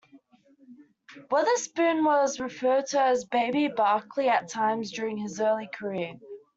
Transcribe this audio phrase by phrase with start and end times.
[1.29, 6.15] Weatherspoon was referred to as "Baby Barkley" at times during his early career.